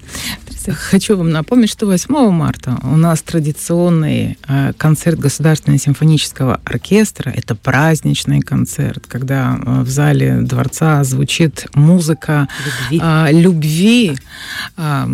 Хочу 0.69 1.17
вам 1.17 1.31
напомнить, 1.31 1.71
что 1.71 1.88
8 1.88 2.29
марта 2.29 2.77
у 2.83 2.95
нас 2.95 3.21
традиционный 3.23 4.38
э, 4.47 4.73
концерт 4.77 5.17
Государственного 5.17 5.79
симфонического 5.79 6.61
оркестра. 6.63 7.31
Это 7.31 7.55
праздничный 7.55 8.41
концерт, 8.41 9.05
когда 9.07 9.57
э, 9.57 9.81
в 9.81 9.89
зале 9.89 10.41
дворца 10.41 11.03
звучит 11.03 11.65
музыка 11.73 12.47
любви. 12.89 12.99
А, 13.01 13.31
любви. 13.31 14.15
А, 14.77 15.09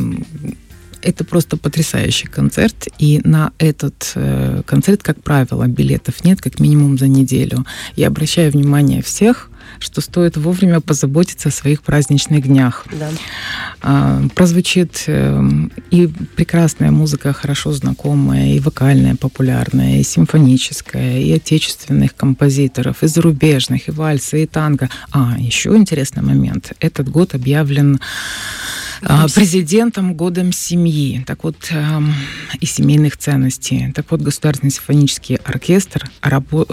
это 1.02 1.24
просто 1.24 1.58
потрясающий 1.58 2.28
концерт, 2.28 2.88
и 3.00 3.22
на 3.24 3.52
этот 3.60 4.12
э, 4.16 4.62
концерт, 4.66 5.04
как 5.04 5.22
правило, 5.22 5.68
билетов 5.68 6.24
нет, 6.26 6.42
как 6.42 6.60
минимум 6.60 6.98
за 6.98 7.08
неделю. 7.08 7.66
Я 7.96 8.08
обращаю 8.08 8.52
внимание 8.52 9.02
всех 9.02 9.50
что 9.80 10.02
стоит 10.02 10.38
вовремя 10.38 10.82
позаботиться 10.82 11.50
о 11.50 11.52
своих 11.52 11.82
праздничных 11.82 12.44
днях. 12.44 12.86
Да. 12.92 13.10
А, 13.82 14.24
прозвучит 14.36 15.04
э, 15.08 15.42
и 15.92 16.08
прекрасная 16.08 16.92
музыка, 16.92 17.34
хорошо 17.34 17.72
знакомая, 17.74 18.54
и 18.54 18.60
вокальная, 18.60 19.16
популярная, 19.16 20.00
и 20.00 20.04
симфоническая, 20.04 21.20
и 21.20 21.32
отечественных 21.32 22.16
композиторов, 22.16 23.04
и 23.04 23.08
зарубежных, 23.08 23.88
и 23.88 23.92
вальса, 23.92 24.38
и 24.38 24.46
танго. 24.46 24.90
А, 25.12 25.36
еще 25.38 25.76
интересный 25.76 26.24
момент. 26.24 26.74
Этот 26.80 27.10
год 27.10 27.36
объявлен 27.36 28.00
а, 29.04 29.28
президентом 29.28 30.16
годом 30.16 30.52
семьи, 30.52 31.24
так 31.26 31.44
вот 31.44 31.68
эм, 31.72 32.14
и 32.60 32.66
семейных 32.66 33.18
ценностей. 33.18 33.92
Так 33.94 34.08
вот, 34.10 34.22
Государственный 34.22 34.72
симфонический 34.72 35.36
оркестр 35.36 36.10
рабо- 36.22 36.68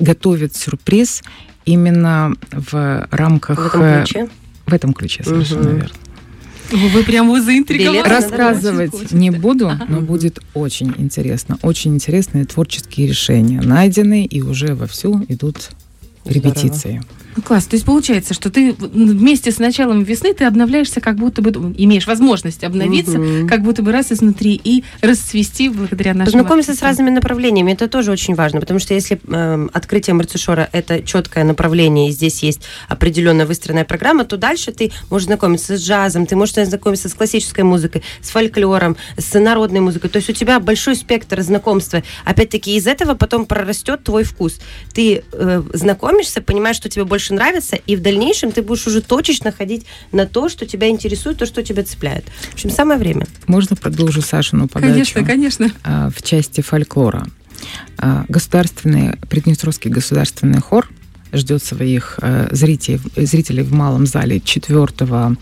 готовит 0.00 0.56
сюрприз 0.56 1.22
именно 1.68 2.34
в 2.52 3.06
рамках 3.10 3.58
В 3.58 3.66
этом 3.66 3.82
э, 3.82 4.04
ключе. 4.04 4.28
в 4.66 4.72
этом 4.74 4.92
ключе 4.94 5.22
совершенно 5.24 5.68
Мгм. 5.70 5.76
верно. 5.76 5.90
Вы 6.92 7.02
прям 7.02 7.30
вы 7.30 7.40
заинтриговали. 7.40 8.06
Рассказывать 8.06 8.92
Очень 8.92 9.16
не 9.18 9.30
буду, 9.30 9.68
Ага. 9.68 9.86
но 9.88 10.00
будет 10.00 10.40
очень 10.54 10.94
интересно. 10.98 11.58
Очень 11.62 11.94
интересные 11.94 12.44
творческие 12.44 13.06
решения 13.08 13.60
найдены 13.62 14.24
и 14.26 14.42
уже 14.42 14.74
вовсю 14.74 15.24
идут 15.28 15.70
репетиции. 16.26 17.02
Ну, 17.36 17.42
класс. 17.42 17.66
То 17.66 17.76
есть 17.76 17.84
получается, 17.86 18.34
что 18.34 18.50
ты 18.50 18.72
вместе 18.72 19.50
с 19.50 19.58
началом 19.58 20.02
весны 20.02 20.34
ты 20.34 20.44
обновляешься, 20.44 21.00
как 21.00 21.16
будто 21.16 21.42
бы 21.42 21.50
имеешь 21.76 22.06
возможность 22.06 22.64
обновиться, 22.64 23.18
Мгм. 23.18 23.48
как 23.48 23.62
будто 23.62 23.82
бы 23.82 23.92
раз 23.92 24.12
изнутри 24.12 24.60
и 24.62 24.84
расцвести 25.00 25.68
благодаря 25.68 26.14
нашему 26.14 26.38
Познакомиться 26.38 26.74
с 26.74 26.82
разными 26.82 27.10
направлениями, 27.10 27.72
это 27.72 27.88
тоже 27.88 28.10
очень 28.10 28.34
важно, 28.34 28.60
потому 28.60 28.80
что 28.80 28.94
если 28.94 29.20
эм, 29.28 29.70
открытие 29.72 30.14
Марцишора 30.14 30.68
это 30.72 31.02
четкое 31.02 31.44
направление, 31.44 32.08
и 32.08 32.12
здесь 32.12 32.42
есть 32.42 32.62
определенно 32.88 33.46
выстроенная 33.46 33.84
программа, 33.84 34.24
то 34.24 34.36
дальше 34.36 34.72
ты 34.72 34.90
можешь 35.10 35.26
знакомиться 35.26 35.76
с 35.76 35.80
джазом, 35.82 36.26
ты 36.26 36.36
можешь 36.36 36.54
знакомиться 36.54 37.08
с 37.08 37.14
классической 37.14 37.62
музыкой, 37.64 38.02
с 38.20 38.30
фольклором, 38.30 38.96
с 39.16 39.38
народной 39.38 39.80
музыкой. 39.80 40.10
То 40.10 40.16
есть 40.16 40.30
у 40.30 40.32
тебя 40.32 40.58
большой 40.60 40.96
спектр 40.96 41.40
знакомства. 41.42 42.02
Опять-таки 42.24 42.76
из 42.76 42.86
этого 42.86 43.14
потом 43.14 43.46
прорастет 43.46 44.02
твой 44.04 44.24
вкус. 44.24 44.58
Ты 44.92 45.22
э, 45.32 45.62
знакомишься, 45.72 46.40
понимаешь, 46.40 46.76
что 46.76 46.88
тебе 46.88 47.04
больше 47.04 47.27
нравится, 47.34 47.76
и 47.76 47.96
в 47.96 48.02
дальнейшем 48.02 48.52
ты 48.52 48.62
будешь 48.62 48.86
уже 48.86 49.00
точечно 49.00 49.52
ходить 49.52 49.86
на 50.12 50.26
то, 50.26 50.48
что 50.48 50.66
тебя 50.66 50.88
интересует, 50.88 51.38
то, 51.38 51.46
что 51.46 51.62
тебя 51.62 51.84
цепляет. 51.84 52.24
В 52.50 52.54
общем, 52.54 52.70
самое 52.70 52.98
время. 52.98 53.26
Можно 53.46 53.76
продолжу 53.76 54.22
Сашину 54.22 54.68
подачу? 54.68 54.92
Конечно, 54.92 55.24
конечно. 55.24 55.70
а, 55.84 56.10
в 56.10 56.22
части 56.22 56.60
фольклора. 56.60 57.26
А, 57.98 58.24
Государственный, 58.28 59.16
Приднестровский 59.28 59.90
государственный 59.90 60.60
хор 60.60 60.88
ждет 61.32 61.62
своих 61.62 62.18
э, 62.22 62.48
зрителей, 62.52 63.00
зрителей 63.16 63.62
в 63.62 63.72
малом 63.72 64.06
зале 64.06 64.40
4 64.40 64.86
а, 65.00 65.32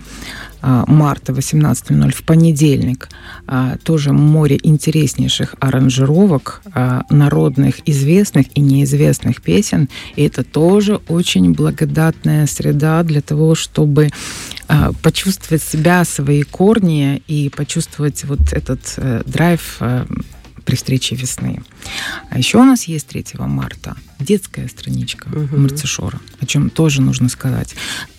марта 0.67 1.33
18.00 1.33 2.13
в 2.13 2.23
понедельник. 2.25 3.09
А, 3.47 3.77
Тоже 3.85 4.13
море 4.13 4.59
интереснейших 4.63 5.55
аранжировок 5.61 6.63
а, 6.75 7.03
народных, 7.11 7.89
известных 7.89 8.47
и 8.55 8.61
неизвестных 8.61 9.43
песен. 9.43 9.89
И 10.17 10.25
это 10.25 10.43
тоже 10.43 11.01
очень 11.09 11.53
благодатная 11.53 12.47
среда 12.47 13.03
для 13.05 13.21
того, 13.21 13.55
чтобы 13.55 14.11
а, 14.69 14.93
почувствовать 15.03 15.63
себя, 15.63 16.05
свои 16.05 16.43
корни 16.43 17.23
и 17.29 17.49
почувствовать 17.49 18.25
вот 18.25 18.53
этот 18.53 18.81
э, 18.97 19.23
драйв 19.25 19.77
э, 19.81 20.05
при 20.67 20.75
встрече 20.75 21.15
весны. 21.15 21.63
А 22.29 22.37
еще 22.37 22.59
у 22.59 22.65
нас 22.65 22.85
есть 22.85 23.07
3 23.07 23.25
марта 23.39 23.97
детская 24.19 24.69
страничка 24.69 25.29
Мгм. 25.29 25.63
Марцишора, 25.63 26.21
о 26.41 26.47
чем 26.47 26.69
тоже 26.71 27.01
нужно 27.01 27.29
сказать. 27.29 27.75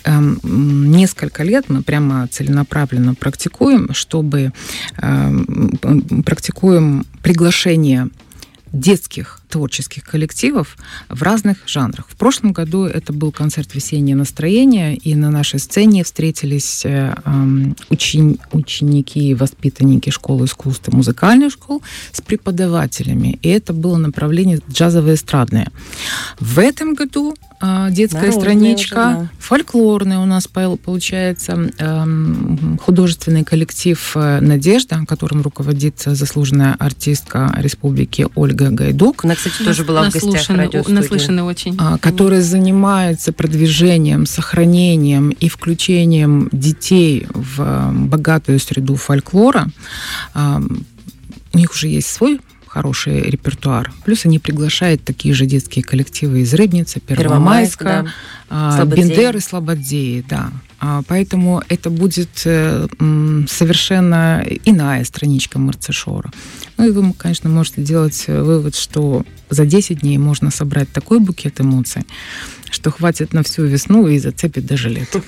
Эм, 0.06 0.40
несколько 0.44 1.44
лет 1.44 1.66
мы 1.70 1.84
прямо 1.84 2.28
целенаправленно 2.28 3.14
практикуем, 3.14 3.94
чтобы 3.94 4.54
эм, 5.02 5.72
практикуем 6.26 7.06
приглашение 7.22 8.10
детских 8.72 9.37
творческих 9.50 10.04
коллективов 10.04 10.78
в 11.10 11.24
разных 11.24 11.58
жанрах. 11.66 12.08
В 12.10 12.16
прошлом 12.16 12.52
году 12.52 12.86
это 12.86 13.14
был 13.14 13.32
концерт 13.32 13.74
«Весеннее 13.76 14.16
настроение», 14.16 14.96
и 14.96 15.16
на 15.16 15.30
нашей 15.30 15.60
сцене 15.60 16.04
встретились 16.04 16.84
э, 16.86 17.16
учени- 17.90 18.40
ученики 18.52 19.30
и 19.30 19.34
воспитанники 19.34 20.10
школы 20.10 20.46
искусств 20.46 20.90
и 20.90 20.96
музыкальных 20.96 21.52
школ 21.54 21.82
с 22.12 22.22
преподавателями. 22.22 23.40
И 23.42 23.50
это 23.50 23.74
было 23.74 23.98
направление 23.98 24.60
джазово-эстрадное. 24.70 25.72
В 26.40 26.60
этом 26.60 26.94
году 26.94 27.36
э, 27.62 27.88
детская 27.92 28.28
Народное 28.28 28.42
страничка, 28.42 28.94
уже, 28.94 29.18
да. 29.20 29.30
фольклорный 29.40 30.18
у 30.18 30.26
нас 30.26 30.48
пол- 30.48 30.78
получается 30.78 31.72
художественный 32.84 33.44
коллектив 33.44 34.12
э, 34.16 34.40
«Надежда», 34.42 35.04
которым 35.08 35.42
руководит 35.42 36.02
заслуженная 36.06 36.76
артистка 36.80 37.54
республики 37.58 38.28
Ольга 38.36 38.70
Гайдук. 38.70 39.26
Она, 39.26 39.36
кстати, 39.38 39.64
тоже 39.64 39.84
была 39.84 40.10
в 40.10 40.14
гостях 40.14 40.50
радиостудии. 40.50 40.96
Наслышаны 40.96 41.44
очень. 41.44 41.76
а, 41.80 41.98
который 41.98 42.42
занимается 42.42 43.32
продвижением, 43.32 44.26
сохранением 44.26 45.30
и 45.30 45.48
включением 45.50 46.50
детей 46.52 47.28
в 47.34 47.92
богатую 47.94 48.60
среду 48.60 48.96
фольклора. 48.96 49.68
А, 50.34 50.62
У 51.54 51.58
них 51.58 51.72
уже 51.72 51.88
есть 51.88 52.10
свой 52.10 52.40
хороший 52.68 53.22
репертуар. 53.22 53.92
Плюс 54.06 54.26
они 54.26 54.38
приглашают 54.40 55.04
такие 55.04 55.34
же 55.34 55.46
детские 55.46 55.84
коллективы 55.84 56.42
из 56.42 56.54
Рыбницы, 56.54 57.00
Первомайск, 57.00 57.80
Первомайска, 57.80 57.84
да. 57.84 58.14
а, 58.50 58.76
Слободзеи. 58.76 59.08
Бендер 59.10 59.38
и 59.38 59.40
Слободзеи, 59.40 60.26
да. 60.30 60.52
А, 60.80 61.02
Поэтому 61.08 61.64
это 61.70 61.90
будет 61.90 62.30
э, 62.46 62.88
совершенно 63.48 64.46
иная 64.66 65.04
страничка 65.06 65.58
Марцишора. 65.60 66.32
Ну 66.78 66.88
и 66.88 66.92
вы, 66.92 67.14
конечно, 67.14 67.50
можете 67.50 67.82
делать 67.82 68.26
э, 68.28 68.42
вывод, 68.42 68.76
что 68.76 69.26
за 69.50 69.66
10 69.66 70.02
дней 70.02 70.18
можно 70.18 70.52
собрать 70.52 70.92
такой 70.92 71.20
букет 71.20 71.60
эмоций, 71.60 72.04
что 72.70 72.92
хватит 72.92 73.34
на 73.34 73.42
всю 73.44 73.64
весну 73.64 74.08
и 74.08 74.20
зацепит 74.20 74.66
даже 74.68 74.90
лето. 74.90 75.22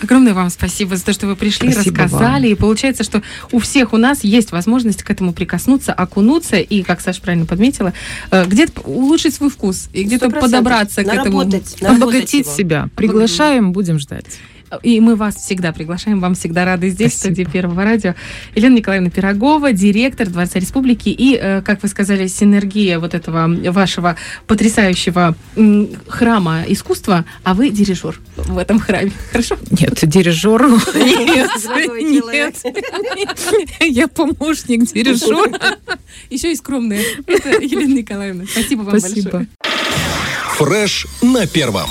Огромное 0.00 0.32
вам 0.32 0.48
спасибо 0.48 0.96
за 0.96 1.04
то, 1.04 1.12
что 1.12 1.26
вы 1.26 1.36
пришли, 1.36 1.72
Спасибо 1.72 2.04
рассказали. 2.04 2.44
вам. 2.46 2.52
И 2.52 2.54
получается, 2.54 3.04
что 3.04 3.22
у 3.52 3.58
всех 3.58 3.92
у 3.92 3.98
нас 3.98 4.24
есть 4.24 4.52
возможность 4.52 5.02
к 5.02 5.10
этому 5.10 5.34
прикоснуться, 5.34 5.92
окунуться 5.92 6.56
и, 6.56 6.82
как 6.82 7.00
Саша 7.02 7.20
правильно 7.20 7.44
подметила, 7.44 7.92
э, 8.30 8.46
где-то 8.46 8.80
улучшить 8.82 9.34
свой 9.34 9.50
вкус 9.50 9.88
и 9.92 10.04
где-то 10.04 10.26
100%. 10.26 10.40
подобраться 10.40 11.04
к 11.04 11.06
этому. 11.08 11.38
Наработать 11.44 11.82
Обогатить 11.82 12.46
его. 12.46 12.56
себя. 12.56 12.88
Приглашаем, 12.96 13.72
будем 13.72 13.98
ждать. 13.98 14.38
И 14.82 15.00
мы 15.00 15.14
вас 15.16 15.36
всегда 15.36 15.72
приглашаем, 15.72 16.20
вам 16.20 16.34
всегда 16.34 16.64
рады 16.64 16.88
здесь, 16.90 17.12
Спасибо. 17.12 17.32
в 17.32 17.34
студии 17.36 17.50
Первого 17.50 17.84
радио. 17.84 18.14
Елена 18.54 18.76
Николаевна 18.76 19.10
Пирогова, 19.10 19.72
директор 19.72 20.28
Дворца 20.28 20.58
Республики 20.58 21.08
и, 21.08 21.38
э, 21.40 21.62
как 21.62 21.82
вы 21.82 21.88
сказали, 21.88 22.26
синергия 22.26 22.98
вот 22.98 23.14
этого 23.14 23.48
вашего 23.70 24.16
потрясающего 24.46 25.36
храма 26.08 26.64
искусства, 26.66 27.24
а 27.44 27.54
вы 27.54 27.70
дирижер 27.70 28.20
в 28.36 28.58
этом 28.58 28.80
храме. 28.80 29.12
Хорошо? 29.30 29.56
Нет, 29.70 29.98
дирижеру. 30.02 30.68
Нет, 30.96 31.50
нет. 32.26 32.56
Я 33.80 34.08
помощник 34.08 34.84
дирижера. 34.92 35.78
Еще 36.30 36.52
и 36.52 36.56
скромная. 36.56 37.02
Это 37.26 37.50
Елена 37.62 37.94
Николаевна. 37.94 38.44
Спасибо 38.50 38.82
вам 38.82 38.98
Спасибо. 38.98 39.30
большое. 39.30 39.48
Фреш 40.56 41.06
на 41.22 41.46
первом. 41.46 41.90